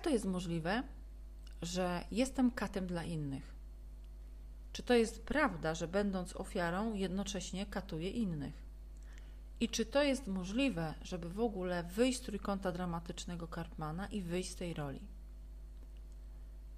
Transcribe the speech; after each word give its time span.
Jak 0.00 0.04
to 0.04 0.10
jest 0.10 0.24
możliwe, 0.24 0.82
że 1.62 2.04
jestem 2.10 2.50
katem 2.50 2.86
dla 2.86 3.04
innych? 3.04 3.54
Czy 4.72 4.82
to 4.82 4.94
jest 4.94 5.22
prawda, 5.22 5.74
że 5.74 5.88
będąc 5.88 6.36
ofiarą, 6.36 6.94
jednocześnie 6.94 7.66
katuję 7.66 8.10
innych? 8.10 8.54
I 9.60 9.68
czy 9.68 9.86
to 9.86 10.02
jest 10.02 10.26
możliwe, 10.26 10.94
żeby 11.02 11.28
w 11.28 11.40
ogóle 11.40 11.82
wyjść 11.82 12.18
z 12.18 12.22
trójkąta 12.22 12.72
dramatycznego 12.72 13.48
Karpmana 13.48 14.06
i 14.06 14.22
wyjść 14.22 14.50
z 14.50 14.56
tej 14.56 14.74
roli? 14.74 15.00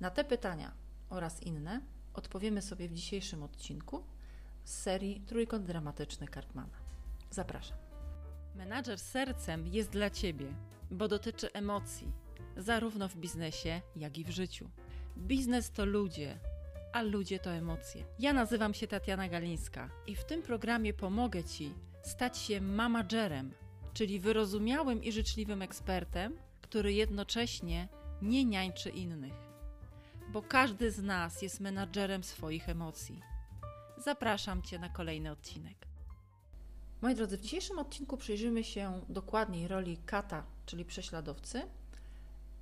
Na 0.01 0.11
te 0.11 0.25
pytania 0.25 0.73
oraz 1.11 1.43
inne 1.43 1.81
odpowiemy 2.15 2.63
sobie 2.63 2.89
w 2.89 2.95
dzisiejszym 2.95 3.43
odcinku 3.43 4.05
z 4.65 4.75
serii 4.75 5.21
Trójkąt 5.21 5.67
Dramatyczny 5.67 6.29
Karpmana. 6.29 6.79
Zapraszam. 7.31 7.79
Menadżer 8.57 8.99
sercem 8.99 9.67
jest 9.67 9.91
dla 9.91 10.11
Ciebie, 10.11 10.47
bo 10.91 11.09
dotyczy 11.09 11.53
emocji, 11.53 12.13
zarówno 12.57 13.09
w 13.09 13.17
biznesie, 13.17 13.81
jak 13.97 14.19
i 14.19 14.25
w 14.25 14.31
życiu. 14.31 14.71
Biznes 15.19 15.71
to 15.71 15.85
ludzie, 15.85 16.39
a 16.93 17.03
ludzie 17.03 17.39
to 17.39 17.51
emocje. 17.51 18.05
Ja 18.19 18.33
nazywam 18.33 18.75
się 18.75 18.87
Tatiana 18.87 19.29
Galińska 19.29 19.91
i 20.07 20.17
w 20.17 20.25
tym 20.25 20.43
programie 20.43 20.95
pomogę 20.95 21.45
Ci 21.45 21.75
stać 22.03 22.39
się 22.39 22.61
managerem, 22.61 23.55
czyli 23.95 24.21
wyrozumiałym 24.21 25.05
i 25.05 25.13
życzliwym 25.13 25.63
ekspertem, 25.63 26.37
który 26.61 26.93
jednocześnie 26.93 27.89
nie 28.23 28.45
niańczy 28.45 28.91
innych. 28.91 29.35
Bo 30.29 30.43
każdy 30.43 30.91
z 30.91 31.03
nas 31.03 31.43
jest 31.43 31.61
menadżerem 31.61 32.25
swoich 32.25 32.69
emocji. 32.69 33.21
Zapraszam 33.99 34.63
Cię 34.63 34.79
na 34.79 34.89
kolejny 34.89 35.31
odcinek. 35.31 35.87
Moi 37.03 37.15
drodzy, 37.15 37.39
w 37.39 37.41
dzisiejszym 37.41 37.79
odcinku 37.79 38.17
przyjrzymy 38.17 38.65
się 38.65 39.01
dokładniej 39.09 39.69
roli 39.69 39.99
kata, 40.07 40.47
czyli 40.67 40.85
prześladowcy, 40.85 41.63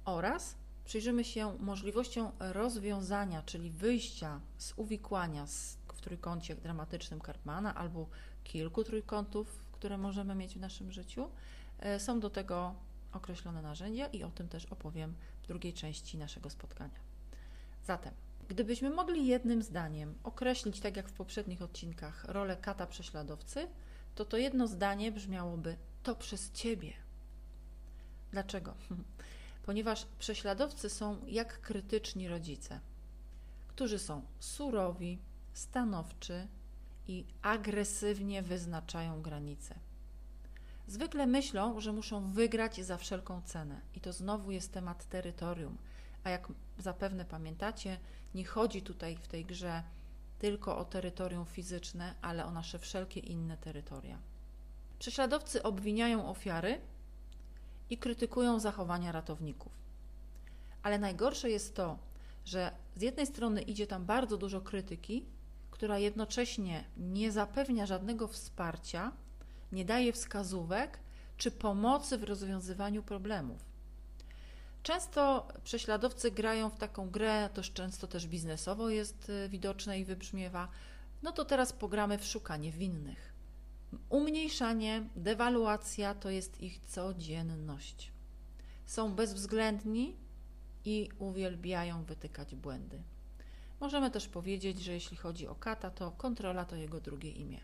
oraz 0.04 0.54
przyjrzymy 0.84 1.24
się 1.24 1.56
możliwościom 1.58 2.32
rozwiązania, 2.38 3.42
czyli 3.42 3.70
wyjścia 3.70 4.40
z 4.58 4.72
uwikłania 4.76 5.46
w 5.94 6.00
trójkącie 6.00 6.56
dramatycznym 6.56 7.20
Karpmana 7.20 7.74
albo 7.74 8.06
kilku 8.44 8.84
trójkątów, 8.84 9.64
które 9.72 9.98
możemy 9.98 10.34
mieć 10.34 10.54
w 10.54 10.60
naszym 10.60 10.92
życiu. 10.92 11.30
E, 11.78 12.00
są 12.00 12.20
do 12.20 12.30
tego 12.30 12.74
określone 13.12 13.62
narzędzia 13.62 14.06
i 14.06 14.22
o 14.22 14.30
tym 14.30 14.48
też 14.48 14.66
opowiem 14.66 15.14
w 15.42 15.46
drugiej 15.46 15.72
części 15.72 16.18
naszego 16.18 16.50
spotkania. 16.50 17.00
Zatem, 17.84 18.14
gdybyśmy 18.48 18.90
mogli 18.90 19.26
jednym 19.26 19.62
zdaniem 19.62 20.14
określić, 20.24 20.80
tak 20.80 20.96
jak 20.96 21.08
w 21.08 21.12
poprzednich 21.12 21.62
odcinkach, 21.62 22.24
rolę 22.24 22.56
kata 22.56 22.86
prześladowcy, 22.86 23.68
to 24.14 24.24
to 24.24 24.36
jedno 24.36 24.66
zdanie 24.66 25.12
brzmiałoby: 25.12 25.76
To 26.02 26.14
przez 26.16 26.52
ciebie. 26.52 26.92
Dlaczego? 28.32 28.74
Ponieważ 29.62 30.06
prześladowcy 30.18 30.90
są 30.90 31.26
jak 31.26 31.60
krytyczni 31.60 32.28
rodzice, 32.28 32.80
którzy 33.68 33.98
są 33.98 34.22
surowi, 34.40 35.18
stanowczy 35.52 36.48
i 37.08 37.24
agresywnie 37.42 38.42
wyznaczają 38.42 39.22
granice. 39.22 39.74
Zwykle 40.86 41.26
myślą, 41.26 41.80
że 41.80 41.92
muszą 41.92 42.32
wygrać 42.32 42.84
za 42.84 42.96
wszelką 42.96 43.42
cenę, 43.42 43.80
i 43.94 44.00
to 44.00 44.12
znowu 44.12 44.50
jest 44.50 44.72
temat 44.72 45.08
terytorium. 45.08 45.78
A 46.24 46.30
jak 46.30 46.48
zapewne 46.78 47.24
pamiętacie, 47.24 47.98
nie 48.34 48.44
chodzi 48.44 48.82
tutaj 48.82 49.16
w 49.16 49.28
tej 49.28 49.44
grze 49.44 49.82
tylko 50.38 50.78
o 50.78 50.84
terytorium 50.84 51.46
fizyczne, 51.46 52.14
ale 52.22 52.46
o 52.46 52.50
nasze 52.50 52.78
wszelkie 52.78 53.20
inne 53.20 53.56
terytoria. 53.56 54.18
Prześladowcy 54.98 55.62
obwiniają 55.62 56.28
ofiary 56.28 56.80
i 57.90 57.98
krytykują 57.98 58.60
zachowania 58.60 59.12
ratowników. 59.12 59.72
Ale 60.82 60.98
najgorsze 60.98 61.50
jest 61.50 61.74
to, 61.74 61.98
że 62.44 62.72
z 62.96 63.02
jednej 63.02 63.26
strony 63.26 63.62
idzie 63.62 63.86
tam 63.86 64.06
bardzo 64.06 64.36
dużo 64.36 64.60
krytyki, 64.60 65.26
która 65.70 65.98
jednocześnie 65.98 66.84
nie 66.96 67.32
zapewnia 67.32 67.86
żadnego 67.86 68.28
wsparcia, 68.28 69.12
nie 69.72 69.84
daje 69.84 70.12
wskazówek 70.12 70.98
czy 71.36 71.50
pomocy 71.50 72.18
w 72.18 72.24
rozwiązywaniu 72.24 73.02
problemów. 73.02 73.70
Często 74.82 75.48
prześladowcy 75.64 76.30
grają 76.30 76.70
w 76.70 76.78
taką 76.78 77.10
grę, 77.10 77.50
to 77.54 77.62
często 77.62 78.06
też 78.06 78.26
biznesowo 78.26 78.90
jest 78.90 79.28
y, 79.28 79.48
widoczne 79.48 80.00
i 80.00 80.04
wybrzmiewa. 80.04 80.68
No 81.22 81.32
to 81.32 81.44
teraz 81.44 81.72
pogramy 81.72 82.18
w 82.18 82.24
szukanie 82.24 82.72
winnych. 82.72 83.29
Umniejszanie, 84.08 85.04
dewaluacja 85.16 86.14
to 86.14 86.30
jest 86.30 86.60
ich 86.60 86.80
codzienność. 86.80 88.12
Są 88.86 89.14
bezwzględni 89.14 90.16
i 90.84 91.08
uwielbiają 91.18 92.04
wytykać 92.04 92.54
błędy. 92.54 93.02
Możemy 93.80 94.10
też 94.10 94.28
powiedzieć, 94.28 94.80
że 94.80 94.92
jeśli 94.92 95.16
chodzi 95.16 95.46
o 95.46 95.54
kata, 95.54 95.90
to 95.90 96.10
kontrola 96.10 96.64
to 96.64 96.76
jego 96.76 97.00
drugie 97.00 97.30
imię. 97.30 97.60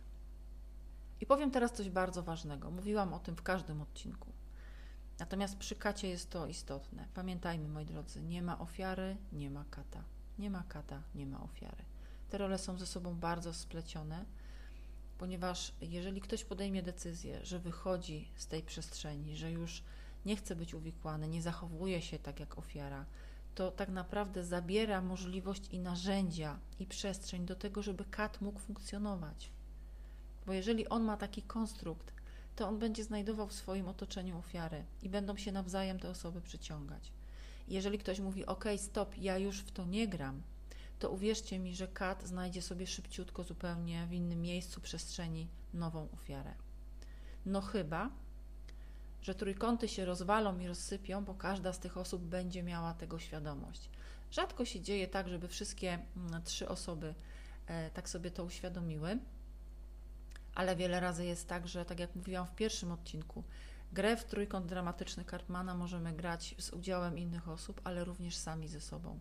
I 1.20 1.26
powiem 1.26 1.50
teraz 1.50 1.72
coś 1.72 1.91
bardzo 1.91 2.22
ważnego. 2.22 2.70
Mówiłam 2.70 3.14
o 3.14 3.19
tym 3.19 3.37
w 3.37 3.43
każdym 3.43 3.82
odcinku. 3.82 4.32
Natomiast 5.19 5.56
przy 5.56 5.76
kacie 5.76 6.08
jest 6.08 6.31
to 6.31 6.47
istotne. 6.47 7.08
Pamiętajmy, 7.14 7.69
moi 7.69 7.84
drodzy, 7.84 8.22
nie 8.22 8.43
ma 8.43 8.58
ofiary, 8.58 9.16
nie 9.32 9.50
ma 9.50 9.64
kata. 9.70 10.04
Nie 10.38 10.50
ma 10.50 10.62
kata, 10.69 11.03
nie 11.14 11.26
ma 11.26 11.43
ofiary. 11.43 11.84
Te 12.31 12.38
role 12.38 12.58
są 12.58 12.78
ze 12.78 12.87
sobą 12.87 13.14
bardzo 13.14 13.54
splecione, 13.54 14.25
ponieważ 15.19 15.72
jeżeli 15.81 16.21
ktoś 16.21 16.44
podejmie 16.44 16.82
decyzję, 16.82 17.44
że 17.44 17.59
wychodzi 17.59 18.28
z 18.37 18.47
tej 18.47 18.62
przestrzeni, 18.62 19.37
że 19.37 19.53
już 19.53 19.82
nie 20.27 20.37
chce 20.37 20.56
być 20.56 20.75
uwikłany, 20.75 21.28
nie 21.28 21.43
zachowuje 21.43 22.03
się 22.03 22.19
tak 22.19 22.41
jak 22.41 22.59
ofiara, 22.59 23.06
to 23.55 23.71
tak 23.71 23.88
naprawdę 23.88 24.44
zabiera 24.44 25.00
możliwość 25.00 25.69
i 25.72 25.78
narzędzia 25.78 26.59
i 26.78 26.87
przestrzeń 26.87 27.47
do 27.47 27.56
tego, 27.56 27.82
żeby 27.82 28.05
kat 28.05 28.41
mógł 28.41 28.59
funkcjonować. 28.59 29.50
Bo 30.47 30.53
jeżeli 30.53 30.88
on 30.88 31.03
ma 31.03 31.16
taki 31.16 31.43
konstrukt, 31.43 32.12
to 32.56 32.69
on 32.69 32.78
będzie 32.78 33.05
znajdował 33.05 33.47
w 33.47 33.53
swoim 33.53 33.88
otoczeniu 33.88 34.38
ofiary 34.38 34.84
i 35.03 35.09
będą 35.09 35.37
się 35.37 35.53
nawzajem 35.53 35.99
te 35.99 36.10
osoby 36.10 36.41
przyciągać. 36.41 37.12
jeżeli 37.69 37.99
ktoś 37.99 38.21
mówi, 38.21 38.47
OK, 38.47 38.65
stop, 38.76 39.19
ja 39.19 39.38
już 39.38 39.60
w 39.60 39.71
to 39.71 39.84
nie 39.84 40.09
gram, 40.09 40.43
to 40.99 41.11
uwierzcie 41.11 41.59
mi, 41.59 41.75
że 41.75 41.89
kat 41.89 42.23
znajdzie 42.25 42.62
sobie 42.62 42.87
szybciutko 42.87 43.43
zupełnie 43.45 44.07
w 44.07 44.12
innym 44.12 44.41
miejscu 44.41 44.81
przestrzeni 44.81 45.49
nową 45.75 46.09
ofiarę. 46.12 46.55
No 47.47 47.61
chyba, 47.61 48.11
że 49.23 49.35
trójkąty 49.35 49.89
się 49.89 50.05
rozwalą 50.05 50.59
i 50.59 50.67
rozsypią, 50.67 51.25
bo 51.25 51.35
każda 51.35 51.73
z 51.73 51.79
tych 51.79 51.97
osób 51.97 52.23
będzie 52.23 52.62
miała 52.62 52.95
tego 52.95 53.19
świadomość. 53.19 53.91
Rzadko 54.31 54.65
się 54.65 54.81
dzieje 54.81 55.09
tak, 55.09 55.29
żeby 55.29 55.49
wszystkie 55.49 55.99
mm, 56.17 56.43
trzy 56.43 56.69
osoby 56.69 57.15
e, 57.67 57.91
tak 57.91 58.09
sobie 58.09 58.31
to 58.31 58.45
uświadomiły, 58.45 59.19
ale 60.55 60.77
wiele 60.77 61.01
razy 61.01 61.25
jest 61.25 61.49
tak, 61.49 61.69
że 61.69 61.85
tak 61.85 62.01
jak 62.01 62.17
mówiłam 62.17 62.47
w 62.47 62.55
pierwszym 62.55 62.93
odcinku, 62.93 63.45
grę 63.93 64.17
w 64.17 64.25
trójkąt 64.25 64.67
dramatyczny 64.67 65.25
Kartmana 65.25 65.75
możemy 65.75 66.12
grać 66.12 66.55
z 66.59 66.71
udziałem 66.71 67.19
innych 67.19 67.49
osób, 67.49 67.81
ale 67.85 68.05
również 68.05 68.37
sami 68.37 68.69
ze 68.69 68.81
sobą. 68.81 69.21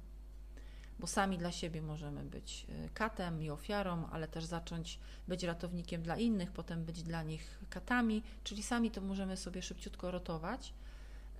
Bo 0.99 1.07
sami 1.07 1.37
dla 1.37 1.51
siebie 1.51 1.81
możemy 1.81 2.23
być 2.23 2.67
e, 2.69 2.89
katem 2.89 3.41
i 3.41 3.49
ofiarą, 3.49 4.07
ale 4.11 4.27
też 4.27 4.45
zacząć 4.45 4.99
być 5.27 5.43
ratownikiem 5.43 6.03
dla 6.03 6.17
innych, 6.17 6.51
potem 6.51 6.85
być 6.85 7.03
dla 7.03 7.23
nich 7.23 7.59
katami, 7.69 8.23
czyli 8.43 8.63
sami 8.63 8.91
to 8.91 9.01
możemy 9.01 9.37
sobie 9.37 9.61
szybciutko 9.61 10.11
rotować, 10.11 10.73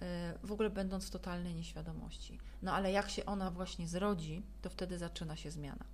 e, 0.01 0.33
w 0.43 0.51
ogóle 0.51 0.69
będąc 0.69 1.07
w 1.07 1.11
totalnej 1.11 1.55
nieświadomości. 1.55 2.39
No 2.61 2.73
ale 2.73 2.91
jak 2.91 3.09
się 3.09 3.25
ona 3.25 3.51
właśnie 3.51 3.87
zrodzi, 3.87 4.43
to 4.61 4.69
wtedy 4.69 4.97
zaczyna 4.97 5.35
się 5.35 5.51
zmiana. 5.51 5.85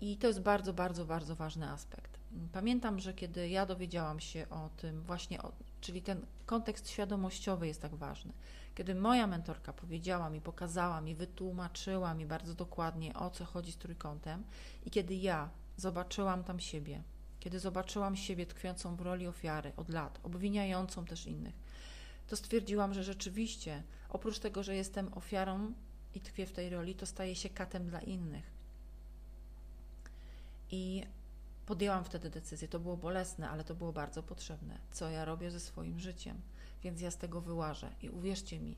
I 0.00 0.16
to 0.16 0.26
jest 0.26 0.40
bardzo, 0.40 0.72
bardzo, 0.72 1.04
bardzo 1.04 1.36
ważny 1.36 1.68
aspekt. 1.70 2.18
Pamiętam, 2.52 3.00
że 3.00 3.14
kiedy 3.14 3.48
ja 3.48 3.66
dowiedziałam 3.66 4.20
się 4.20 4.48
o 4.50 4.70
tym, 4.76 5.02
właśnie, 5.02 5.42
o, 5.42 5.52
czyli 5.82 6.02
ten 6.02 6.26
kontekst 6.46 6.90
świadomościowy 6.90 7.66
jest 7.66 7.82
tak 7.82 7.94
ważny. 7.94 8.32
Kiedy 8.74 8.94
moja 8.94 9.26
mentorka 9.26 9.72
powiedziała 9.72 10.30
mi, 10.30 10.40
pokazała 10.40 11.00
mi, 11.00 11.14
wytłumaczyła 11.14 12.14
mi 12.14 12.26
bardzo 12.26 12.54
dokładnie 12.54 13.14
o 13.14 13.30
co 13.30 13.44
chodzi 13.44 13.72
z 13.72 13.76
trójkątem, 13.76 14.44
i 14.86 14.90
kiedy 14.90 15.14
ja 15.14 15.50
zobaczyłam 15.76 16.44
tam 16.44 16.60
siebie, 16.60 17.02
kiedy 17.40 17.60
zobaczyłam 17.60 18.16
siebie 18.16 18.46
tkwiącą 18.46 18.96
w 18.96 19.00
roli 19.00 19.26
ofiary 19.26 19.72
od 19.76 19.88
lat, 19.88 20.20
obwiniającą 20.22 21.04
też 21.04 21.26
innych, 21.26 21.54
to 22.26 22.36
stwierdziłam, 22.36 22.94
że 22.94 23.04
rzeczywiście, 23.04 23.82
oprócz 24.08 24.38
tego, 24.38 24.62
że 24.62 24.76
jestem 24.76 25.14
ofiarą 25.14 25.72
i 26.14 26.20
tkwię 26.20 26.46
w 26.46 26.52
tej 26.52 26.70
roli, 26.70 26.94
to 26.94 27.06
staję 27.06 27.36
się 27.36 27.48
katem 27.48 27.86
dla 27.86 28.00
innych. 28.00 28.50
I 30.70 31.06
podjęłam 31.66 32.04
wtedy 32.04 32.30
decyzję. 32.30 32.68
To 32.68 32.80
było 32.80 32.96
bolesne, 32.96 33.50
ale 33.50 33.64
to 33.64 33.74
było 33.74 33.92
bardzo 33.92 34.22
potrzebne. 34.22 34.78
Co 34.92 35.10
ja 35.10 35.24
robię 35.24 35.50
ze 35.50 35.60
swoim 35.60 36.00
życiem? 36.00 36.40
Więc 36.82 37.00
ja 37.00 37.10
z 37.10 37.16
tego 37.16 37.40
wyłażę. 37.40 37.90
I 38.02 38.10
uwierzcie 38.10 38.60
mi, 38.60 38.76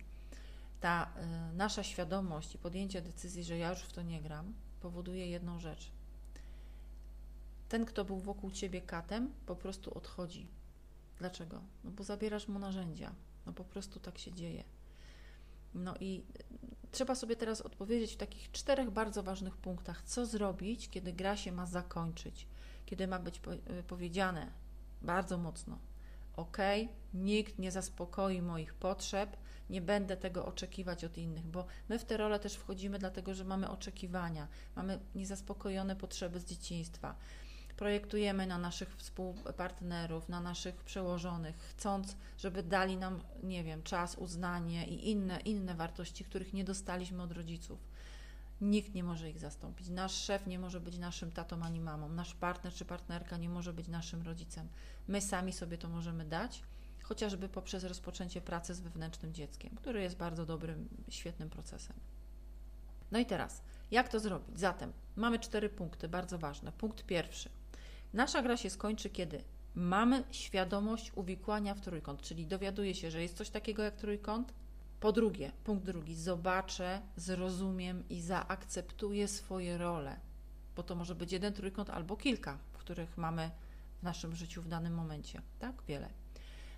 ta 0.80 1.10
y, 1.52 1.56
nasza 1.56 1.82
świadomość 1.82 2.54
i 2.54 2.58
podjęcie 2.58 3.02
decyzji, 3.02 3.44
że 3.44 3.58
ja 3.58 3.70
już 3.70 3.78
w 3.78 3.92
to 3.92 4.02
nie 4.02 4.22
gram, 4.22 4.54
powoduje 4.80 5.26
jedną 5.26 5.58
rzecz. 5.58 5.90
Ten, 7.68 7.84
kto 7.84 8.04
był 8.04 8.18
wokół 8.18 8.50
ciebie 8.50 8.80
katem, 8.80 9.32
po 9.46 9.56
prostu 9.56 9.98
odchodzi. 9.98 10.48
Dlaczego? 11.18 11.60
No 11.84 11.90
bo 11.90 12.04
zabierasz 12.04 12.48
mu 12.48 12.58
narzędzia. 12.58 13.12
No 13.46 13.52
po 13.52 13.64
prostu 13.64 14.00
tak 14.00 14.18
się 14.18 14.32
dzieje. 14.32 14.64
No 15.74 15.94
i 16.00 16.24
trzeba 16.92 17.14
sobie 17.14 17.36
teraz 17.36 17.60
odpowiedzieć 17.60 18.12
w 18.12 18.16
takich 18.16 18.52
czterech 18.52 18.90
bardzo 18.90 19.22
ważnych 19.22 19.56
punktach, 19.56 20.02
co 20.02 20.26
zrobić, 20.26 20.88
kiedy 20.88 21.12
gra 21.12 21.36
się 21.36 21.52
ma 21.52 21.66
zakończyć, 21.66 22.46
kiedy 22.86 23.06
ma 23.06 23.18
być 23.18 23.40
y, 23.70 23.82
powiedziane 23.82 24.50
bardzo 25.02 25.38
mocno: 25.38 25.78
OK, 26.36 26.58
nikt 27.14 27.58
nie 27.58 27.70
zaspokoi 27.70 28.42
moich 28.42 28.74
potrzeb, 28.74 29.36
nie 29.70 29.80
będę 29.80 30.16
tego 30.16 30.46
oczekiwać 30.46 31.04
od 31.04 31.18
innych, 31.18 31.46
bo 31.46 31.66
my 31.88 31.98
w 31.98 32.04
tę 32.04 32.16
rolę 32.16 32.38
też 32.40 32.54
wchodzimy 32.54 32.98
dlatego, 32.98 33.34
że 33.34 33.44
mamy 33.44 33.70
oczekiwania, 33.70 34.48
mamy 34.76 34.98
niezaspokojone 35.14 35.96
potrzeby 35.96 36.40
z 36.40 36.44
dzieciństwa. 36.44 37.14
Projektujemy 37.76 38.46
na 38.46 38.58
naszych 38.58 38.96
współpartnerów, 38.96 40.28
na 40.28 40.40
naszych 40.40 40.76
przełożonych, 40.76 41.56
chcąc, 41.56 42.16
żeby 42.38 42.62
dali 42.62 42.96
nam, 42.96 43.20
nie 43.42 43.64
wiem, 43.64 43.82
czas, 43.82 44.14
uznanie 44.14 44.86
i 44.86 45.10
inne, 45.10 45.40
inne 45.40 45.74
wartości, 45.74 46.24
których 46.24 46.52
nie 46.52 46.64
dostaliśmy 46.64 47.22
od 47.22 47.32
rodziców. 47.32 47.78
Nikt 48.64 48.94
nie 48.94 49.04
może 49.04 49.30
ich 49.30 49.38
zastąpić. 49.38 49.88
Nasz 49.88 50.12
szef 50.12 50.46
nie 50.46 50.58
może 50.58 50.80
być 50.80 50.98
naszym 50.98 51.32
tatą 51.32 51.62
ani 51.62 51.80
mamą. 51.80 52.08
Nasz 52.08 52.34
partner 52.34 52.72
czy 52.72 52.84
partnerka 52.84 53.36
nie 53.36 53.48
może 53.48 53.72
być 53.72 53.88
naszym 53.88 54.22
rodzicem. 54.22 54.68
My 55.08 55.20
sami 55.20 55.52
sobie 55.52 55.78
to 55.78 55.88
możemy 55.88 56.24
dać 56.24 56.62
chociażby 57.02 57.48
poprzez 57.48 57.84
rozpoczęcie 57.84 58.40
pracy 58.40 58.74
z 58.74 58.80
wewnętrznym 58.80 59.34
dzieckiem, 59.34 59.76
który 59.76 60.02
jest 60.02 60.16
bardzo 60.16 60.46
dobrym, 60.46 60.88
świetnym 61.08 61.50
procesem. 61.50 61.96
No 63.10 63.18
i 63.18 63.26
teraz, 63.26 63.62
jak 63.90 64.08
to 64.08 64.20
zrobić? 64.20 64.58
Zatem 64.58 64.92
mamy 65.16 65.38
cztery 65.38 65.68
punkty, 65.68 66.08
bardzo 66.08 66.38
ważne. 66.38 66.72
Punkt 66.72 67.06
pierwszy. 67.06 67.48
Nasza 68.12 68.42
gra 68.42 68.56
się 68.56 68.70
skończy, 68.70 69.10
kiedy 69.10 69.44
mamy 69.74 70.24
świadomość 70.30 71.12
uwikłania 71.14 71.74
w 71.74 71.80
trójkąt, 71.80 72.22
czyli 72.22 72.46
dowiaduję 72.46 72.94
się, 72.94 73.10
że 73.10 73.22
jest 73.22 73.36
coś 73.36 73.50
takiego 73.50 73.82
jak 73.82 73.96
trójkąt. 73.96 74.52
Po 75.04 75.12
drugie, 75.12 75.52
punkt 75.64 75.84
drugi, 75.84 76.14
zobaczę, 76.14 77.02
zrozumiem 77.16 78.08
i 78.08 78.20
zaakceptuję 78.20 79.28
swoje 79.28 79.78
role, 79.78 80.16
bo 80.76 80.82
to 80.82 80.94
może 80.94 81.14
być 81.14 81.32
jeden 81.32 81.52
trójkąt 81.52 81.90
albo 81.90 82.16
kilka, 82.16 82.58
których 82.72 83.18
mamy 83.18 83.50
w 84.00 84.02
naszym 84.02 84.36
życiu 84.36 84.62
w 84.62 84.68
danym 84.68 84.94
momencie, 84.94 85.42
tak? 85.58 85.82
Wiele. 85.88 86.08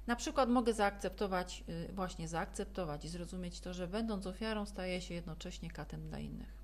Na 0.07 0.17
przykład 0.17 0.49
mogę 0.49 0.75
zaakceptować, 0.75 1.65
y, 1.69 1.93
właśnie 1.93 2.29
zaakceptować 2.29 3.05
i 3.05 3.09
zrozumieć 3.09 3.61
to, 3.61 3.75
że 3.75 3.87
będąc 3.89 4.27
ofiarą 4.27 4.67
staję 4.67 5.01
się 5.01 5.15
jednocześnie 5.15 5.71
katem 5.71 6.09
dla 6.09 6.19
innych. 6.19 6.55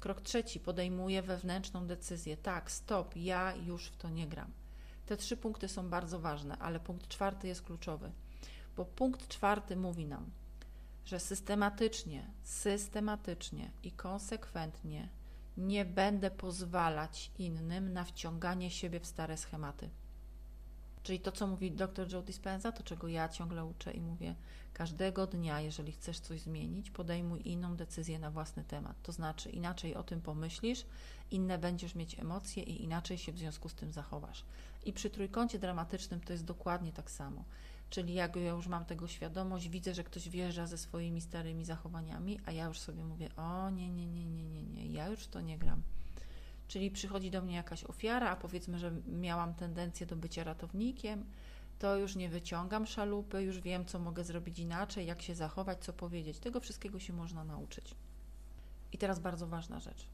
Krok 0.00 0.20
trzeci, 0.20 0.60
podejmuję 0.60 1.22
wewnętrzną 1.22 1.86
decyzję. 1.86 2.36
Tak, 2.36 2.70
stop, 2.70 3.16
ja 3.16 3.54
już 3.56 3.86
w 3.86 3.96
to 3.96 4.10
nie 4.10 4.28
gram. 4.28 4.50
Te 5.06 5.16
trzy 5.16 5.36
punkty 5.36 5.68
są 5.68 5.90
bardzo 5.90 6.20
ważne, 6.20 6.58
ale 6.58 6.80
punkt 6.80 7.08
czwarty 7.08 7.48
jest 7.48 7.62
kluczowy, 7.62 8.12
bo 8.76 8.84
punkt 8.84 9.28
czwarty 9.28 9.76
mówi 9.76 10.06
nam, 10.06 10.30
że 11.04 11.20
systematycznie, 11.20 12.30
systematycznie 12.42 13.70
i 13.82 13.92
konsekwentnie 13.92 15.08
nie 15.56 15.84
będę 15.84 16.30
pozwalać 16.30 17.30
innym 17.38 17.92
na 17.92 18.04
wciąganie 18.04 18.70
siebie 18.70 19.00
w 19.00 19.06
stare 19.06 19.36
schematy. 19.36 19.90
Czyli 21.02 21.20
to, 21.20 21.32
co 21.32 21.46
mówi 21.46 21.72
dr 21.72 22.12
Joe 22.12 22.22
Dispenza, 22.22 22.72
to 22.72 22.82
czego 22.82 23.08
ja 23.08 23.28
ciągle 23.28 23.64
uczę 23.64 23.92
i 23.92 24.00
mówię, 24.00 24.34
każdego 24.72 25.26
dnia, 25.26 25.60
jeżeli 25.60 25.92
chcesz 25.92 26.20
coś 26.20 26.40
zmienić, 26.40 26.90
podejmuj 26.90 27.48
inną 27.48 27.76
decyzję 27.76 28.18
na 28.18 28.30
własny 28.30 28.64
temat. 28.64 28.96
To 29.02 29.12
znaczy, 29.12 29.50
inaczej 29.50 29.94
o 29.94 30.02
tym 30.02 30.20
pomyślisz, 30.20 30.86
inne 31.30 31.58
będziesz 31.58 31.94
mieć 31.94 32.18
emocje 32.18 32.62
i 32.62 32.82
inaczej 32.82 33.18
się 33.18 33.32
w 33.32 33.38
związku 33.38 33.68
z 33.68 33.74
tym 33.74 33.92
zachowasz. 33.92 34.44
I 34.84 34.92
przy 34.92 35.10
trójkącie 35.10 35.58
dramatycznym 35.58 36.20
to 36.20 36.32
jest 36.32 36.44
dokładnie 36.44 36.92
tak 36.92 37.10
samo. 37.10 37.44
Czyli 37.92 38.14
jak 38.14 38.36
ja 38.36 38.50
już 38.50 38.66
mam 38.66 38.84
tego 38.84 39.08
świadomość, 39.08 39.68
widzę, 39.68 39.94
że 39.94 40.04
ktoś 40.04 40.28
wjeżdża 40.28 40.66
ze 40.66 40.78
swoimi 40.78 41.20
starymi 41.20 41.64
zachowaniami, 41.64 42.40
a 42.46 42.52
ja 42.52 42.64
już 42.64 42.80
sobie 42.80 43.04
mówię: 43.04 43.28
O, 43.36 43.70
nie, 43.70 43.90
nie, 43.90 44.06
nie, 44.06 44.26
nie, 44.26 44.44
nie, 44.44 44.62
nie, 44.62 44.86
ja 44.86 45.08
już 45.08 45.26
to 45.26 45.40
nie 45.40 45.58
gram. 45.58 45.82
Czyli 46.68 46.90
przychodzi 46.90 47.30
do 47.30 47.42
mnie 47.42 47.54
jakaś 47.54 47.84
ofiara, 47.84 48.30
a 48.30 48.36
powiedzmy, 48.36 48.78
że 48.78 48.92
miałam 49.06 49.54
tendencję 49.54 50.06
do 50.06 50.16
bycia 50.16 50.44
ratownikiem, 50.44 51.24
to 51.78 51.96
już 51.96 52.16
nie 52.16 52.28
wyciągam 52.28 52.86
szalupy, 52.86 53.42
już 53.42 53.60
wiem, 53.60 53.86
co 53.86 53.98
mogę 53.98 54.24
zrobić 54.24 54.58
inaczej, 54.58 55.06
jak 55.06 55.22
się 55.22 55.34
zachować, 55.34 55.84
co 55.84 55.92
powiedzieć. 55.92 56.38
Tego 56.38 56.60
wszystkiego 56.60 56.98
się 56.98 57.12
można 57.12 57.44
nauczyć. 57.44 57.94
I 58.92 58.98
teraz 58.98 59.18
bardzo 59.18 59.46
ważna 59.46 59.80
rzecz. 59.80 60.06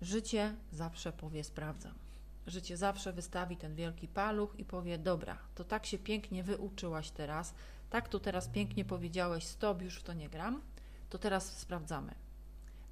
Życie 0.00 0.54
zawsze 0.72 1.12
powie 1.12 1.44
sprawdzam. 1.44 2.03
Życie 2.46 2.76
zawsze 2.76 3.12
wystawi 3.12 3.56
ten 3.56 3.74
wielki 3.74 4.08
paluch 4.08 4.54
i 4.58 4.64
powie: 4.64 4.98
Dobra, 4.98 5.38
to 5.54 5.64
tak 5.64 5.86
się 5.86 5.98
pięknie 5.98 6.44
wyuczyłaś 6.44 7.10
teraz, 7.10 7.54
tak 7.90 8.08
tu 8.08 8.20
teraz 8.20 8.48
pięknie 8.48 8.84
powiedziałeś: 8.84 9.44
Stop, 9.44 9.82
już 9.82 9.98
w 9.98 10.02
to 10.02 10.12
nie 10.12 10.28
gram, 10.28 10.62
to 11.10 11.18
teraz 11.18 11.58
sprawdzamy. 11.58 12.14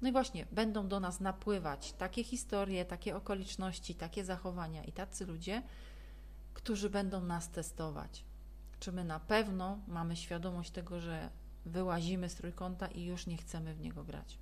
No 0.01 0.09
i 0.09 0.11
właśnie, 0.11 0.45
będą 0.51 0.87
do 0.87 0.99
nas 0.99 1.19
napływać 1.19 1.93
takie 1.93 2.23
historie, 2.23 2.85
takie 2.85 3.15
okoliczności, 3.15 3.95
takie 3.95 4.25
zachowania 4.25 4.83
i 4.83 4.91
tacy 4.91 5.25
ludzie, 5.25 5.61
którzy 6.53 6.89
będą 6.89 7.23
nas 7.23 7.49
testować. 7.49 8.23
Czy 8.79 8.91
my 8.91 9.03
na 9.03 9.19
pewno 9.19 9.79
mamy 9.87 10.15
świadomość 10.15 10.71
tego, 10.71 10.99
że 10.99 11.29
wyłazimy 11.65 12.29
z 12.29 12.35
trójkąta 12.35 12.87
i 12.87 13.03
już 13.03 13.27
nie 13.27 13.37
chcemy 13.37 13.73
w 13.73 13.81
niego 13.81 14.03
grać. 14.03 14.37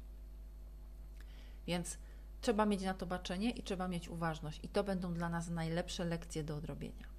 Więc 1.67 1.97
trzeba 2.41 2.65
mieć 2.65 2.81
na 2.81 2.93
to 2.93 3.05
baczenie 3.05 3.49
i 3.49 3.63
trzeba 3.63 3.87
mieć 3.87 4.09
uważność, 4.09 4.59
i 4.63 4.67
to 4.67 4.83
będą 4.83 5.13
dla 5.13 5.29
nas 5.29 5.49
najlepsze 5.49 6.05
lekcje 6.05 6.43
do 6.43 6.55
odrobienia. 6.55 7.11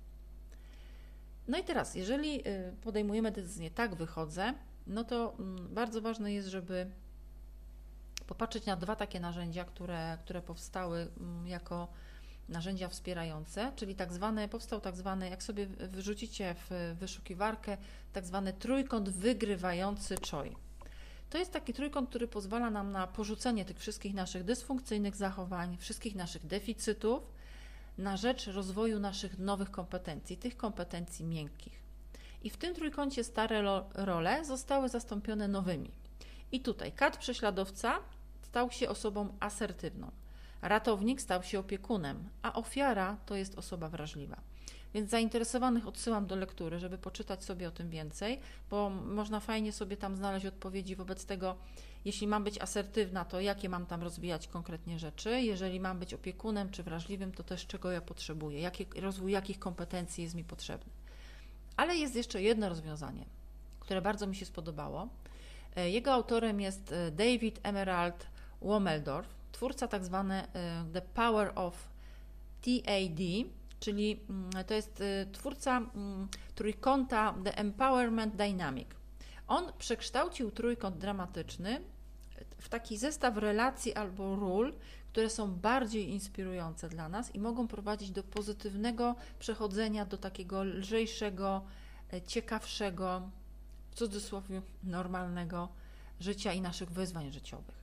No 1.48 1.58
i 1.58 1.64
teraz, 1.64 1.94
jeżeli 1.94 2.48
y, 2.48 2.72
podejmujemy 2.82 3.32
decyzję, 3.32 3.70
tak 3.70 3.94
wychodzę, 3.94 4.54
no 4.86 5.04
to 5.04 5.34
mm, 5.38 5.74
bardzo 5.74 6.00
ważne 6.00 6.32
jest, 6.32 6.48
żeby 6.48 6.90
popatrzeć 8.26 8.66
na 8.66 8.76
dwa 8.76 8.96
takie 8.96 9.20
narzędzia, 9.20 9.64
które, 9.64 10.18
które 10.20 10.42
powstały 10.42 11.08
mm, 11.20 11.46
jako 11.46 11.88
narzędzia 12.48 12.88
wspierające, 12.88 13.72
czyli 13.76 13.94
tak 13.94 14.12
zwany, 14.12 14.48
powstał 14.48 14.80
tak 14.80 14.96
zwany, 14.96 15.30
jak 15.30 15.42
sobie 15.42 15.66
wyrzucicie 15.66 16.54
w 16.54 16.94
wyszukiwarkę, 16.98 17.76
tak 18.12 18.26
zwany 18.26 18.52
trójkąt 18.52 19.08
wygrywający 19.08 20.18
czoj. 20.18 20.56
To 21.32 21.38
jest 21.38 21.52
taki 21.52 21.72
trójkąt, 21.72 22.08
który 22.08 22.28
pozwala 22.28 22.70
nam 22.70 22.92
na 22.92 23.06
porzucenie 23.06 23.64
tych 23.64 23.78
wszystkich 23.78 24.14
naszych 24.14 24.44
dysfunkcyjnych 24.44 25.16
zachowań, 25.16 25.76
wszystkich 25.76 26.14
naszych 26.14 26.46
deficytów 26.46 27.22
na 27.98 28.16
rzecz 28.16 28.46
rozwoju 28.46 29.00
naszych 29.00 29.38
nowych 29.38 29.70
kompetencji, 29.70 30.36
tych 30.36 30.56
kompetencji 30.56 31.24
miękkich. 31.24 31.82
I 32.42 32.50
w 32.50 32.56
tym 32.56 32.74
trójkącie 32.74 33.24
stare 33.24 33.82
role 33.94 34.44
zostały 34.44 34.88
zastąpione 34.88 35.48
nowymi. 35.48 35.90
I 36.52 36.60
tutaj 36.60 36.92
kat 36.92 37.16
prześladowca 37.16 37.98
stał 38.42 38.70
się 38.70 38.88
osobą 38.88 39.36
asertywną. 39.40 40.10
Ratownik 40.62 41.20
stał 41.20 41.42
się 41.42 41.58
opiekunem, 41.58 42.28
a 42.42 42.52
ofiara 42.52 43.16
to 43.26 43.36
jest 43.36 43.58
osoba 43.58 43.88
wrażliwa. 43.88 44.40
Więc 44.94 45.10
zainteresowanych 45.10 45.88
odsyłam 45.88 46.26
do 46.26 46.36
lektury, 46.36 46.78
żeby 46.78 46.98
poczytać 46.98 47.44
sobie 47.44 47.68
o 47.68 47.70
tym 47.70 47.90
więcej, 47.90 48.40
bo 48.70 48.90
można 48.90 49.40
fajnie 49.40 49.72
sobie 49.72 49.96
tam 49.96 50.16
znaleźć 50.16 50.46
odpowiedzi 50.46 50.96
wobec 50.96 51.24
tego, 51.24 51.56
jeśli 52.04 52.26
mam 52.26 52.44
być 52.44 52.58
asertywna, 52.58 53.24
to 53.24 53.40
jakie 53.40 53.68
mam 53.68 53.86
tam 53.86 54.02
rozwijać 54.02 54.48
konkretnie 54.48 54.98
rzeczy, 54.98 55.42
jeżeli 55.42 55.80
mam 55.80 55.98
być 55.98 56.14
opiekunem 56.14 56.70
czy 56.70 56.82
wrażliwym, 56.82 57.32
to 57.32 57.42
też 57.42 57.66
czego 57.66 57.90
ja 57.90 58.00
potrzebuję, 58.00 58.60
jaki, 58.60 58.86
rozwój 59.00 59.32
jakich 59.32 59.58
kompetencji 59.58 60.24
jest 60.24 60.34
mi 60.34 60.44
potrzebny. 60.44 60.92
Ale 61.76 61.96
jest 61.96 62.16
jeszcze 62.16 62.42
jedno 62.42 62.68
rozwiązanie, 62.68 63.24
które 63.80 64.02
bardzo 64.02 64.26
mi 64.26 64.36
się 64.36 64.46
spodobało. 64.46 65.08
E, 65.76 65.90
jego 65.90 66.12
autorem 66.12 66.60
jest 66.60 66.92
e, 66.92 67.10
David 67.10 67.60
Emerald 67.62 68.26
Womeldorf, 68.62 69.28
twórca 69.52 69.88
tak 69.88 70.04
zwany 70.04 70.34
e, 70.34 70.84
The 70.92 71.02
Power 71.02 71.52
of 71.54 71.88
TAD, 72.62 73.20
czyli 73.82 74.20
mm, 74.30 74.64
to 74.66 74.74
jest 74.74 75.02
twórca 75.32 75.76
mm, 75.78 76.28
trójkąta 76.54 77.34
The 77.44 77.58
Empowerment 77.58 78.36
Dynamic. 78.36 78.88
On 79.48 79.72
przekształcił 79.78 80.50
trójkąt 80.50 80.98
dramatyczny 80.98 81.80
w 82.58 82.68
taki 82.68 82.98
zestaw 82.98 83.36
relacji 83.36 83.94
albo 83.94 84.36
ról, 84.36 84.74
które 85.12 85.30
są 85.30 85.54
bardziej 85.54 86.08
inspirujące 86.08 86.88
dla 86.88 87.08
nas 87.08 87.34
i 87.34 87.38
mogą 87.38 87.68
prowadzić 87.68 88.10
do 88.10 88.22
pozytywnego 88.22 89.14
przechodzenia 89.38 90.06
do 90.06 90.18
takiego 90.18 90.64
lżejszego, 90.64 91.62
ciekawszego, 92.26 93.30
w 93.90 93.94
cudzysłowie 93.94 94.62
normalnego 94.84 95.68
życia 96.20 96.52
i 96.52 96.60
naszych 96.60 96.90
wyzwań 96.90 97.32
życiowych. 97.32 97.82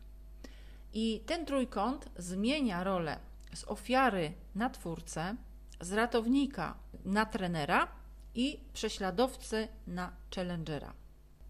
I 0.94 1.22
ten 1.25 1.46
trójkąt 1.46 2.10
zmienia 2.18 2.84
rolę 2.84 3.20
z 3.53 3.63
ofiary 3.63 4.34
na 4.56 4.70
twórcę, 4.70 5.36
z 5.81 5.91
ratownika 5.91 6.77
na 7.05 7.25
trenera 7.25 7.88
i 8.36 8.59
prześladowcy 8.74 9.67
na 9.88 10.12
challengera. 10.36 10.93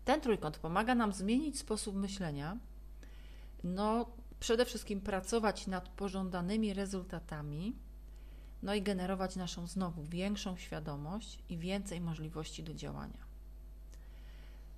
Ten 0.05 0.21
trójkąt 0.21 0.57
pomaga 0.57 0.95
nam 0.95 1.13
zmienić 1.13 1.59
sposób 1.59 1.95
myślenia, 1.95 2.57
no 3.63 4.05
przede 4.39 4.65
wszystkim 4.65 5.01
pracować 5.01 5.67
nad 5.67 5.89
pożądanymi 5.89 6.73
rezultatami, 6.73 7.75
no 8.63 8.73
i 8.73 8.81
generować 8.81 9.35
naszą 9.35 9.67
znowu 9.67 10.03
większą 10.03 10.57
świadomość 10.57 11.39
i 11.49 11.57
więcej 11.57 12.01
możliwości 12.01 12.63
do 12.63 12.73
działania. 12.73 13.29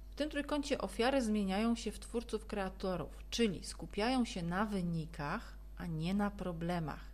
W 0.09 0.15
tym 0.15 0.29
trójkącie 0.29 0.77
ofiary 0.77 1.21
zmieniają 1.21 1.75
się 1.75 1.91
w 1.91 1.99
twórców 1.99 2.45
kreatorów, 2.45 3.23
czyli 3.29 3.63
skupiają 3.63 4.25
się 4.25 4.43
na 4.43 4.65
wynikach, 4.65 5.53
a 5.77 5.85
nie 5.85 6.13
na 6.13 6.31
problemach. 6.31 7.10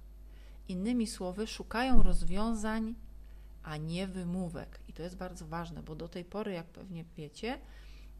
Innymi 0.67 1.07
słowy, 1.07 1.47
szukają 1.47 2.03
rozwiązań, 2.03 2.95
a 3.63 3.77
nie 3.77 4.07
wymówek. 4.07 4.79
I 4.87 4.93
to 4.93 5.03
jest 5.03 5.17
bardzo 5.17 5.47
ważne, 5.47 5.83
bo 5.83 5.95
do 5.95 6.07
tej 6.07 6.25
pory, 6.25 6.51
jak 6.53 6.65
pewnie 6.65 7.05
wiecie, 7.17 7.59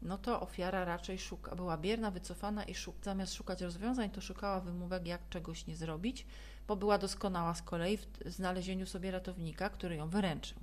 no 0.02 0.18
to 0.18 0.40
ofiara 0.40 0.84
raczej 0.84 1.18
szuka, 1.18 1.56
była 1.56 1.76
bierna, 1.76 2.10
wycofana 2.10 2.64
i 2.64 2.74
szuk, 2.74 2.96
zamiast 3.02 3.34
szukać 3.34 3.62
rozwiązań, 3.62 4.10
to 4.10 4.20
szukała 4.20 4.60
wymówek, 4.60 5.06
jak 5.06 5.28
czegoś 5.28 5.66
nie 5.66 5.76
zrobić, 5.76 6.26
bo 6.68 6.76
była 6.76 6.98
doskonała 6.98 7.54
z 7.54 7.62
kolei 7.62 7.96
w 7.96 8.06
znalezieniu 8.26 8.86
sobie 8.86 9.10
ratownika, 9.10 9.70
który 9.70 9.96
ją 9.96 10.08
wyręczył. 10.08 10.58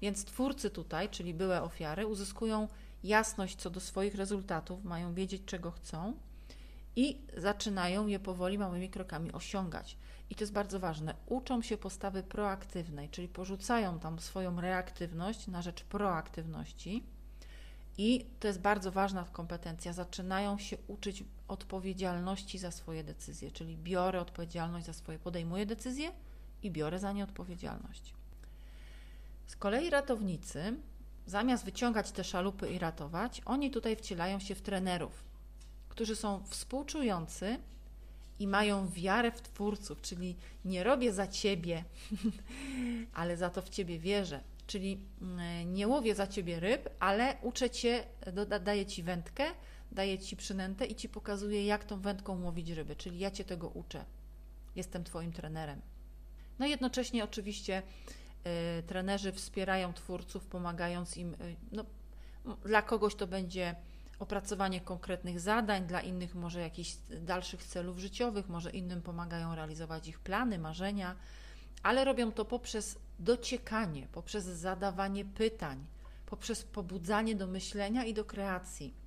Więc 0.00 0.24
twórcy 0.24 0.70
tutaj, 0.70 1.08
czyli 1.08 1.34
były 1.34 1.60
ofiary, 1.60 2.06
uzyskują 2.06 2.68
jasność 3.04 3.56
co 3.56 3.70
do 3.70 3.80
swoich 3.80 4.14
rezultatów, 4.14 4.84
mają 4.84 5.14
wiedzieć, 5.14 5.42
czego 5.46 5.70
chcą 5.70 6.14
i 6.96 7.18
zaczynają 7.36 8.06
je 8.06 8.18
powoli, 8.18 8.58
małymi 8.58 8.90
krokami 8.90 9.32
osiągać. 9.32 9.96
I 10.30 10.34
to 10.34 10.42
jest 10.42 10.52
bardzo 10.52 10.80
ważne. 10.80 11.14
Uczą 11.26 11.62
się 11.62 11.76
postawy 11.76 12.22
proaktywnej, 12.22 13.08
czyli 13.08 13.28
porzucają 13.28 13.98
tam 13.98 14.18
swoją 14.18 14.60
reaktywność 14.60 15.46
na 15.46 15.62
rzecz 15.62 15.84
proaktywności. 15.84 17.02
I 17.98 18.26
to 18.40 18.46
jest 18.46 18.60
bardzo 18.60 18.92
ważna 18.92 19.24
kompetencja. 19.32 19.92
Zaczynają 19.92 20.58
się 20.58 20.76
uczyć 20.88 21.24
odpowiedzialności 21.48 22.58
za 22.58 22.70
swoje 22.70 23.04
decyzje, 23.04 23.50
czyli 23.50 23.76
biorę 23.76 24.20
odpowiedzialność 24.20 24.86
za 24.86 24.92
swoje, 24.92 25.18
podejmuję 25.18 25.66
decyzje 25.66 26.12
i 26.62 26.70
biorę 26.70 26.98
za 26.98 27.12
nie 27.12 27.24
odpowiedzialność. 27.24 28.14
Z 29.46 29.56
kolei 29.56 29.90
ratownicy, 29.90 30.76
zamiast 31.26 31.64
wyciągać 31.64 32.10
te 32.10 32.24
szalupy 32.24 32.68
i 32.68 32.78
ratować, 32.78 33.42
oni 33.44 33.70
tutaj 33.70 33.96
wcielają 33.96 34.38
się 34.38 34.54
w 34.54 34.62
trenerów, 34.62 35.24
którzy 35.94 36.16
są 36.16 36.42
współczujący 36.44 37.58
i 38.38 38.46
mają 38.46 38.88
wiarę 38.88 39.30
w 39.30 39.42
twórców, 39.42 40.00
czyli 40.00 40.36
nie 40.64 40.84
robię 40.84 41.12
za 41.12 41.26
ciebie, 41.26 41.84
ale 43.20 43.36
za 43.36 43.50
to 43.50 43.62
w 43.62 43.68
ciebie 43.68 43.98
wierzę. 43.98 44.40
Czyli 44.66 44.98
mm, 45.22 45.74
nie 45.74 45.88
łowię 45.88 46.14
za 46.14 46.26
ciebie 46.26 46.60
ryb, 46.60 46.88
ale 47.00 47.36
uczę 47.42 47.70
cię, 47.70 48.04
daję 48.60 48.86
ci 48.86 49.02
wędkę, 49.02 49.44
daję 49.92 50.18
ci 50.18 50.36
przynętę 50.36 50.86
i 50.86 50.94
ci 50.94 51.08
pokazuję, 51.08 51.66
jak 51.66 51.84
tą 51.84 52.00
wędką 52.00 52.42
łowić 52.42 52.70
ryby, 52.70 52.96
czyli 52.96 53.18
ja 53.18 53.30
cię 53.30 53.44
tego 53.44 53.68
uczę. 53.68 54.04
Jestem 54.76 55.04
twoim 55.04 55.32
trenerem. 55.32 55.80
No 56.58 56.66
jednocześnie 56.66 57.24
oczywiście 57.24 57.82
y, 58.78 58.82
trenerzy 58.82 59.32
wspierają 59.32 59.92
twórców, 59.92 60.46
pomagając 60.46 61.16
im. 61.16 61.34
Y, 61.34 61.56
no, 61.72 61.84
dla 62.64 62.82
kogoś 62.82 63.14
to 63.14 63.26
będzie 63.26 63.74
opracowanie 64.18 64.80
konkretnych 64.80 65.40
zadań, 65.40 65.86
dla 65.86 66.00
innych 66.00 66.34
może 66.34 66.60
jakichś 66.60 66.96
dalszych 67.20 67.64
celów 67.64 67.98
życiowych, 67.98 68.48
może 68.48 68.70
innym 68.70 69.02
pomagają 69.02 69.54
realizować 69.54 70.08
ich 70.08 70.20
plany, 70.20 70.58
marzenia, 70.58 71.16
ale 71.82 72.04
robią 72.04 72.32
to 72.32 72.44
poprzez 72.44 72.98
dociekanie, 73.18 74.08
poprzez 74.12 74.44
zadawanie 74.44 75.24
pytań, 75.24 75.86
poprzez 76.26 76.62
pobudzanie 76.64 77.36
do 77.36 77.46
myślenia 77.46 78.04
i 78.04 78.14
do 78.14 78.24
kreacji. 78.24 79.03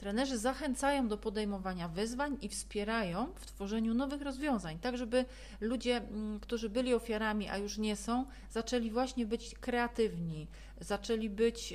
Trenerzy 0.00 0.38
zachęcają 0.38 1.08
do 1.08 1.18
podejmowania 1.18 1.88
wyzwań 1.88 2.38
i 2.40 2.48
wspierają 2.48 3.32
w 3.34 3.46
tworzeniu 3.46 3.94
nowych 3.94 4.22
rozwiązań, 4.22 4.78
tak 4.78 4.96
żeby 4.96 5.24
ludzie, 5.60 5.96
mm, 5.96 6.40
którzy 6.40 6.70
byli 6.70 6.94
ofiarami, 6.94 7.48
a 7.48 7.58
już 7.58 7.78
nie 7.78 7.96
są, 7.96 8.26
zaczęli 8.50 8.90
właśnie 8.90 9.26
być 9.26 9.54
kreatywni, 9.54 10.48
zaczęli 10.80 11.30
być 11.30 11.74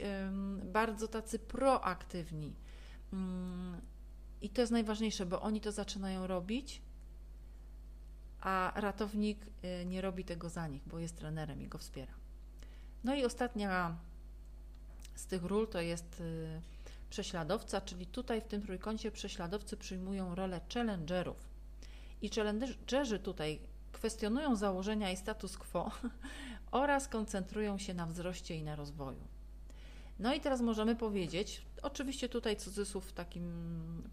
bardzo 0.64 1.08
tacy 1.08 1.40
proaktywni. 1.40 2.54
Mm, 3.14 3.82
I 4.42 4.50
to 4.50 4.62
jest 4.62 4.72
najważniejsze, 4.72 5.26
bo 5.26 5.42
oni 5.42 5.62
to 5.62 5.72
zaczynają 5.72 6.28
robić, 6.28 6.82
a 8.42 8.72
ratownik 8.76 9.46
y, 9.82 9.86
nie 9.86 10.02
robi 10.02 10.24
tego 10.24 10.50
za 10.50 10.68
nich, 10.68 10.82
bo 10.86 11.00
jest 11.00 11.18
trenerem 11.18 11.62
i 11.62 11.68
go 11.68 11.78
wspiera. 11.78 12.14
No 13.04 13.16
i 13.16 13.26
ostatnia 13.26 13.98
z 15.16 15.26
tych 15.26 15.44
ról 15.44 15.68
to 15.68 15.82
jest 15.82 16.22
y, 16.22 16.75
prześladowca, 17.16 17.82
czyli 17.82 18.06
tutaj 18.06 18.42
w 18.42 18.48
tym 18.48 18.62
trójkącie 18.62 19.12
prześladowcy 19.12 19.78
przyjmują 19.78 20.36
rolę 20.36 20.62
challengerów. 20.74 21.38
I 22.22 22.30
challengerzy 22.30 23.20
tutaj 23.20 23.60
kwestionują 23.92 24.56
założenia 24.56 25.12
i 25.12 25.18
status 25.18 25.58
quo 25.58 25.92
oraz 26.82 27.08
koncentrują 27.08 27.78
się 27.78 27.94
na 27.94 28.06
wzroście 28.06 28.56
i 28.56 28.64
na 28.64 28.76
rozwoju. 28.76 29.28
No 30.20 30.34
i 30.34 30.40
teraz 30.40 30.62
możemy 30.62 30.96
powiedzieć, 30.96 31.66
oczywiście 31.82 32.30
tutaj 32.30 32.58
cudzysłów 32.58 33.06
w 33.06 33.14
takim 33.14 33.44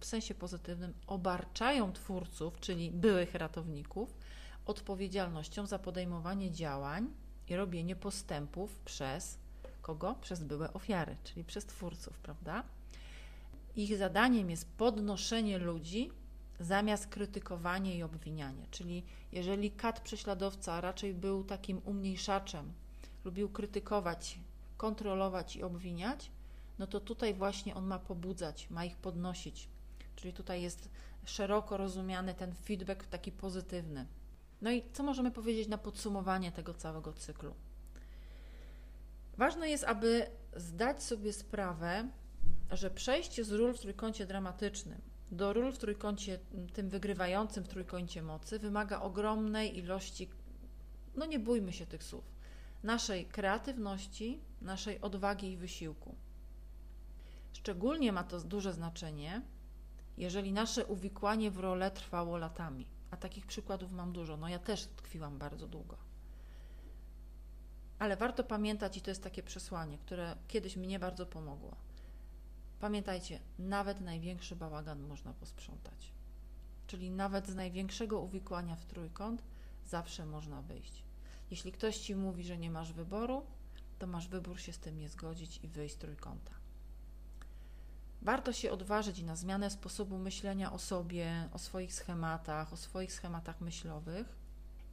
w 0.00 0.04
sensie 0.04 0.34
pozytywnym, 0.34 0.94
obarczają 1.06 1.92
twórców, 1.92 2.60
czyli 2.60 2.90
byłych 2.90 3.34
ratowników, 3.34 4.16
odpowiedzialnością 4.66 5.66
za 5.66 5.78
podejmowanie 5.78 6.50
działań 6.50 7.10
i 7.48 7.56
robienie 7.56 7.96
postępów 7.96 8.78
przez 8.84 9.38
kogo? 9.80 10.14
Przez 10.20 10.44
byłe 10.44 10.72
ofiary, 10.72 11.16
czyli 11.24 11.44
przez 11.44 11.66
twórców, 11.66 12.18
prawda? 12.18 12.64
Ich 13.76 13.96
zadaniem 13.96 14.50
jest 14.50 14.68
podnoszenie 14.76 15.58
ludzi 15.58 16.10
zamiast 16.60 17.06
krytykowanie 17.06 17.96
i 17.96 18.02
obwinianie. 18.02 18.66
Czyli 18.70 19.02
jeżeli 19.32 19.70
kat 19.70 20.00
prześladowca 20.00 20.80
raczej 20.80 21.14
był 21.14 21.44
takim 21.44 21.80
umniejszaczem, 21.84 22.72
lubił 23.24 23.48
krytykować, 23.48 24.38
kontrolować 24.76 25.56
i 25.56 25.62
obwiniać, 25.62 26.30
no 26.78 26.86
to 26.86 27.00
tutaj 27.00 27.34
właśnie 27.34 27.74
on 27.74 27.86
ma 27.86 27.98
pobudzać, 27.98 28.70
ma 28.70 28.84
ich 28.84 28.96
podnosić. 28.96 29.68
Czyli 30.16 30.32
tutaj 30.32 30.62
jest 30.62 30.88
szeroko 31.24 31.76
rozumiany 31.76 32.34
ten 32.34 32.54
feedback 32.54 33.06
taki 33.06 33.32
pozytywny. 33.32 34.06
No 34.62 34.70
i 34.70 34.82
co 34.92 35.02
możemy 35.02 35.30
powiedzieć 35.30 35.68
na 35.68 35.78
podsumowanie 35.78 36.52
tego 36.52 36.74
całego 36.74 37.12
cyklu? 37.12 37.54
Ważne 39.36 39.68
jest, 39.68 39.84
aby 39.84 40.26
zdać 40.56 41.02
sobie 41.02 41.32
sprawę, 41.32 42.08
że 42.72 42.90
przejście 42.90 43.44
z 43.44 43.52
ról 43.52 43.74
w 43.74 43.80
trójkącie 43.80 44.26
dramatycznym 44.26 45.00
do 45.30 45.52
ról 45.52 45.72
w 45.72 45.78
trójkącie, 45.78 46.38
tym 46.72 46.88
wygrywającym 46.88 47.64
w 47.64 47.68
trójkącie 47.68 48.22
mocy, 48.22 48.58
wymaga 48.58 49.00
ogromnej 49.00 49.78
ilości, 49.78 50.28
no 51.14 51.26
nie 51.26 51.38
bójmy 51.38 51.72
się 51.72 51.86
tych 51.86 52.04
słów, 52.04 52.24
naszej 52.82 53.26
kreatywności, 53.26 54.40
naszej 54.60 55.00
odwagi 55.00 55.52
i 55.52 55.56
wysiłku. 55.56 56.14
Szczególnie 57.52 58.12
ma 58.12 58.24
to 58.24 58.40
duże 58.40 58.72
znaczenie, 58.72 59.42
jeżeli 60.16 60.52
nasze 60.52 60.86
uwikłanie 60.86 61.50
w 61.50 61.58
rolę 61.58 61.90
trwało 61.90 62.36
latami. 62.36 62.86
A 63.10 63.16
takich 63.16 63.46
przykładów 63.46 63.92
mam 63.92 64.12
dużo. 64.12 64.36
No 64.36 64.48
ja 64.48 64.58
też 64.58 64.86
tkwiłam 64.86 65.38
bardzo 65.38 65.66
długo. 65.66 65.96
Ale 67.98 68.16
warto 68.16 68.44
pamiętać, 68.44 68.96
i 68.96 69.00
to 69.00 69.10
jest 69.10 69.22
takie 69.22 69.42
przesłanie, 69.42 69.98
które 69.98 70.36
kiedyś 70.48 70.76
mnie 70.76 70.98
bardzo 70.98 71.26
pomogło. 71.26 71.76
Pamiętajcie, 72.82 73.40
nawet 73.58 74.00
największy 74.00 74.56
bałagan 74.56 75.00
można 75.00 75.32
posprzątać. 75.32 76.12
Czyli 76.86 77.10
nawet 77.10 77.48
z 77.48 77.54
największego 77.54 78.20
uwikłania 78.20 78.76
w 78.76 78.84
trójkąt 78.84 79.42
zawsze 79.86 80.26
można 80.26 80.62
wyjść. 80.62 81.04
Jeśli 81.50 81.72
ktoś 81.72 81.98
ci 81.98 82.14
mówi, 82.14 82.44
że 82.44 82.58
nie 82.58 82.70
masz 82.70 82.92
wyboru, 82.92 83.46
to 83.98 84.06
masz 84.06 84.28
wybór 84.28 84.60
się 84.60 84.72
z 84.72 84.78
tym 84.78 84.98
nie 84.98 85.08
zgodzić 85.08 85.60
i 85.64 85.68
wyjść 85.68 85.94
z 85.94 85.98
trójkąta. 85.98 86.52
Warto 88.22 88.52
się 88.52 88.72
odważyć 88.72 89.22
na 89.22 89.36
zmianę 89.36 89.70
sposobu 89.70 90.18
myślenia 90.18 90.72
o 90.72 90.78
sobie, 90.78 91.48
o 91.52 91.58
swoich 91.58 91.94
schematach, 91.94 92.72
o 92.72 92.76
swoich 92.76 93.12
schematach 93.12 93.60
myślowych 93.60 94.36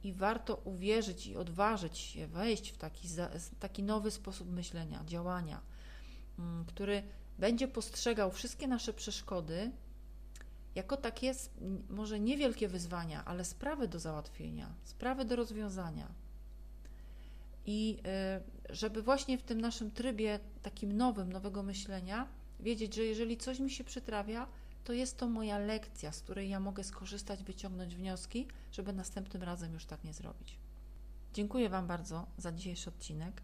i 0.04 0.12
warto 0.12 0.54
uwierzyć 0.54 1.26
i 1.26 1.36
odważyć 1.36 1.98
się 1.98 2.26
wejść 2.26 2.70
w 2.70 2.76
taki, 2.76 3.08
taki 3.60 3.82
nowy 3.82 4.10
sposób 4.10 4.50
myślenia, 4.50 5.04
działania, 5.04 5.60
mm, 6.38 6.64
który 6.64 7.02
będzie 7.40 7.68
postrzegał 7.68 8.30
wszystkie 8.30 8.68
nasze 8.68 8.92
przeszkody 8.92 9.70
jako 10.74 10.96
takie 10.96 11.34
może 11.90 12.20
niewielkie 12.20 12.68
wyzwania, 12.68 13.24
ale 13.24 13.44
sprawy 13.44 13.88
do 13.88 13.98
załatwienia, 13.98 14.74
sprawy 14.84 15.24
do 15.24 15.36
rozwiązania. 15.36 16.08
I 17.66 17.98
y, 18.70 18.74
żeby 18.74 19.02
właśnie 19.02 19.38
w 19.38 19.42
tym 19.42 19.60
naszym 19.60 19.90
trybie 19.90 20.40
takim 20.62 20.96
nowym, 20.96 21.32
nowego 21.32 21.62
myślenia, 21.62 22.28
wiedzieć, 22.60 22.94
że 22.94 23.04
jeżeli 23.04 23.36
coś 23.36 23.60
mi 23.60 23.70
się 23.70 23.84
przytrafia, 23.84 24.46
to 24.84 24.92
jest 24.92 25.16
to 25.16 25.28
moja 25.28 25.58
lekcja, 25.58 26.12
z 26.12 26.20
której 26.22 26.48
ja 26.48 26.60
mogę 26.60 26.84
skorzystać, 26.84 27.44
wyciągnąć 27.44 27.96
wnioski, 27.96 28.48
żeby 28.72 28.92
następnym 28.92 29.42
razem 29.42 29.72
już 29.74 29.84
tak 29.84 30.04
nie 30.04 30.12
zrobić. 30.12 30.58
Dziękuję 31.34 31.68
Wam 31.68 31.86
bardzo 31.86 32.26
za 32.38 32.52
dzisiejszy 32.52 32.90
odcinek. 32.90 33.42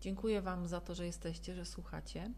Dziękuję 0.00 0.42
Wam 0.42 0.68
za 0.68 0.80
to, 0.80 0.94
że 0.94 1.06
jesteście, 1.06 1.54
że 1.54 1.64
słuchacie. 1.64 2.30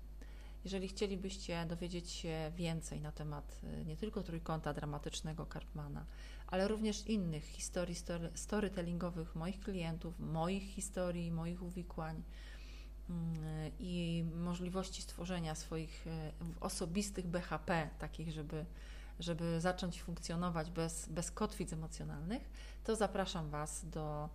Jeżeli 0.64 0.88
chcielibyście 0.88 1.66
dowiedzieć 1.66 2.10
się 2.10 2.52
więcej 2.56 3.00
na 3.00 3.12
temat 3.12 3.60
y, 3.64 3.84
nie 3.84 3.96
tylko 3.96 4.22
trójkąta 4.22 4.74
dramatycznego 4.74 5.46
Karpmana, 5.46 6.06
ale 6.46 6.68
również 6.68 7.06
innych 7.06 7.44
historii 7.44 7.94
storytellingowych 8.34 9.34
moich 9.34 9.60
klientów, 9.60 10.18
moich 10.18 10.62
historii, 10.62 11.32
moich 11.32 11.62
uwikłań, 11.62 12.22
mm, 13.10 13.36
i 13.78 14.24
możliwości 14.34 15.02
stworzenia 15.02 15.54
swoich 15.54 16.06
e, 16.06 16.32
osobistych 16.60 17.26
BHP, 17.26 17.90
takich, 17.98 18.32
żeby, 18.32 18.66
żeby 19.20 19.60
zacząć 19.60 20.02
funkcjonować 20.02 20.70
bez, 20.70 21.08
bez 21.08 21.30
kotwic 21.30 21.72
emocjonalnych, 21.72 22.50
to 22.84 22.96
zapraszam 22.96 23.50
Was 23.50 23.88
do 23.88 24.28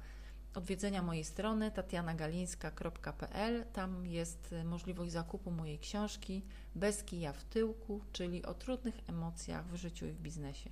odwiedzenia 0.54 1.02
mojej 1.02 1.24
strony 1.24 1.72
tatianagalińska.pl. 1.72 3.66
Tam 3.74 4.06
jest 4.06 4.56
możliwość 4.66 5.12
zakupu 5.12 5.52
mojej 5.52 5.80
książki 5.80 6.44
Bez 6.76 7.04
kija 7.04 7.34
w 7.34 7.44
tyłku, 7.44 8.02
czyli 8.12 8.46
o 8.46 8.54
trudnych 8.54 8.96
emocjach 9.08 9.68
w 9.68 9.76
życiu 9.76 10.06
i 10.06 10.12
w 10.12 10.22
biznesie. 10.22 10.70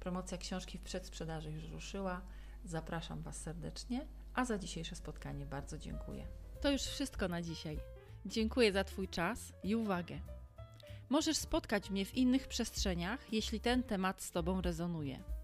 Promocja 0.00 0.38
książki 0.38 0.78
w 0.78 0.82
przedsprzedaży 0.82 1.50
już 1.50 1.70
ruszyła. 1.70 2.20
Zapraszam 2.64 3.22
Was 3.22 3.36
serdecznie, 3.36 4.06
a 4.34 4.44
za 4.44 4.58
dzisiejsze 4.58 4.96
spotkanie 4.96 5.46
bardzo 5.46 5.78
dziękuję. 5.78 6.26
To 6.60 6.70
już 6.70 6.82
wszystko 6.82 7.28
na 7.28 7.42
dzisiaj. 7.42 7.80
Dziękuję 8.26 8.72
za 8.72 8.84
Twój 8.84 9.08
czas 9.08 9.52
i 9.62 9.76
uwagę. 9.76 10.18
Możesz 11.08 11.36
spotkać 11.36 11.90
mnie 11.90 12.04
w 12.04 12.14
innych 12.14 12.48
przestrzeniach, 12.48 13.32
jeśli 13.32 13.60
ten 13.60 13.82
temat 13.82 14.22
z 14.22 14.30
Tobą 14.30 14.60
rezonuje. 14.60 15.35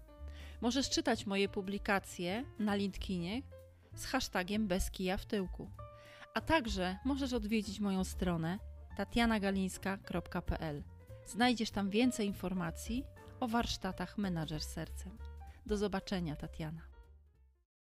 Możesz 0.63 0.89
czytać 0.89 1.25
moje 1.25 1.49
publikacje 1.49 2.45
na 2.59 2.75
LinkedInie 2.75 3.41
z 3.95 4.05
hashtagiem 4.05 4.67
bez 4.67 4.91
kija 4.91 5.17
w 5.17 5.25
tyłku. 5.25 5.71
A 6.33 6.41
także 6.41 6.97
możesz 7.05 7.33
odwiedzić 7.33 7.79
moją 7.79 8.03
stronę 8.03 8.59
tatianagalińska.pl. 8.97 10.83
Znajdziesz 11.25 11.71
tam 11.71 11.89
więcej 11.89 12.27
informacji 12.27 13.03
o 13.39 13.47
warsztatach 13.47 14.17
Menadżer 14.17 14.61
Sercem. 14.61 15.17
Do 15.65 15.77
zobaczenia, 15.77 16.35
Tatiana. 16.35 16.92